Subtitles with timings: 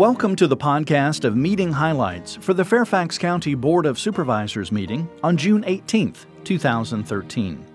[0.00, 5.06] Welcome to the podcast of meeting highlights for the Fairfax County Board of Supervisors meeting
[5.22, 7.66] on June 18, 2013.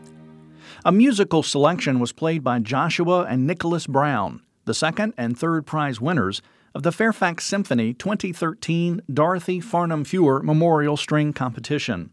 [0.85, 6.01] A musical selection was played by Joshua and Nicholas Brown, the second and third prize
[6.01, 6.41] winners
[6.73, 12.09] of the Fairfax Symphony 2013 Dorothy Farnham Feuer Memorial String Competition.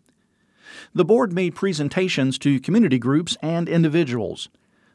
[0.92, 4.50] The board made presentations to community groups and individuals.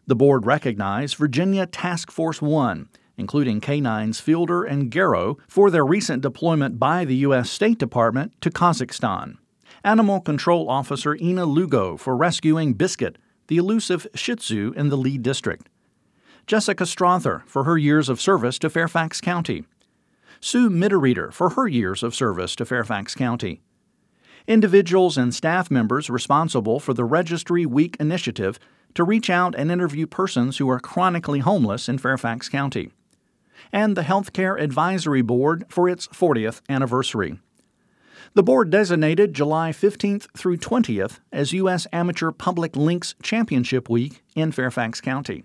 [0.06, 6.22] The board recognized Virginia Task Force 1 including K9s Fielder and Garrow, for their recent
[6.22, 7.50] deployment by the U.S.
[7.50, 9.38] State Department to Kazakhstan.
[9.84, 13.18] Animal Control Officer Ina Lugo for rescuing Biscuit,
[13.48, 15.68] the elusive Shih Tzu in the Lee District.
[16.46, 19.66] Jessica Strother for her years of service to Fairfax County.
[20.40, 23.62] Sue Mitterreader for her years of service to Fairfax County.
[24.48, 28.60] Individuals and staff members responsible for the Registry Week initiative
[28.94, 32.92] to reach out and interview persons who are chronically homeless in Fairfax County
[33.72, 37.40] and the Healthcare Advisory Board for its 40th anniversary.
[38.34, 41.88] The board designated July 15th through 20th as U.S.
[41.92, 45.44] Amateur Public Links Championship Week in Fairfax County.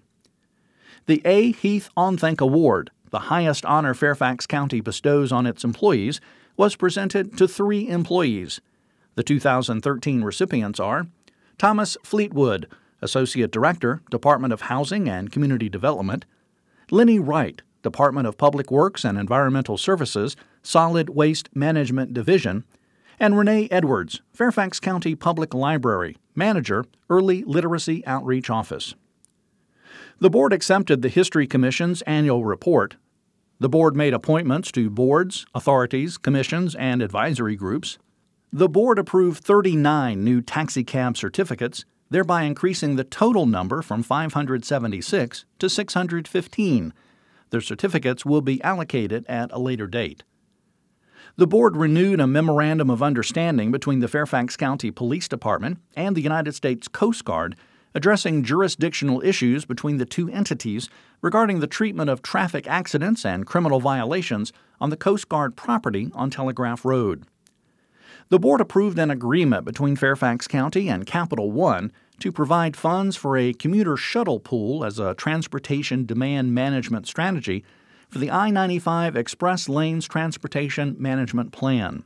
[1.07, 1.53] The A.
[1.53, 6.21] Heath Onthank Award, the highest honor Fairfax County bestows on its employees,
[6.57, 8.61] was presented to three employees.
[9.15, 11.07] The 2013 recipients are
[11.59, 12.69] Thomas Fleetwood,
[13.01, 16.25] Associate Director, Department of Housing and Community Development,
[16.91, 22.65] Lenny Wright, Department of Public Works and Environmental Services, Solid Waste Management Division,
[23.19, 28.95] and Renee Edwards, Fairfax County Public Library, Manager, Early Literacy Outreach Office.
[30.19, 32.97] The Board accepted the History Commission's annual report.
[33.59, 37.99] The Board made appointments to boards, authorities, commissions, and advisory groups.
[38.53, 45.69] The Board approved 39 new taxicab certificates, thereby increasing the total number from 576 to
[45.71, 46.93] 615
[47.53, 50.25] their certificates will be allocated at a later date.
[51.37, 56.23] The board renewed a memorandum of understanding between the Fairfax County Police Department and the
[56.23, 57.55] United States Coast Guard
[57.95, 60.89] addressing jurisdictional issues between the two entities
[61.21, 66.31] regarding the treatment of traffic accidents and criminal violations on the Coast Guard property on
[66.31, 67.25] Telegraph Road.
[68.31, 71.93] The board approved an agreement between Fairfax County and Capital One
[72.23, 77.65] to provide funds for a commuter shuttle pool as a transportation demand management strategy
[78.09, 82.05] for the I 95 Express Lanes Transportation Management Plan.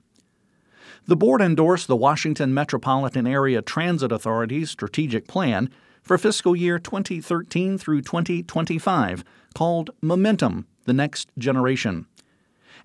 [1.05, 5.69] The board endorsed the Washington Metropolitan Area Transit Authority's strategic plan
[6.03, 9.23] for fiscal year 2013 through 2025
[9.55, 12.07] called Momentum The Next Generation.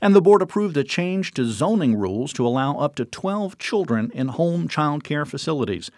[0.02, 4.12] And the board approved a change to zoning rules to allow up to 12 children
[4.14, 5.90] in home child care facilities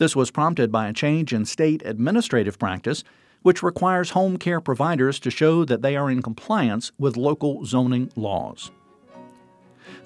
[0.00, 3.04] this was prompted by a change in state administrative practice,
[3.42, 8.10] which requires home care providers to show that they are in compliance with local zoning
[8.16, 8.70] laws.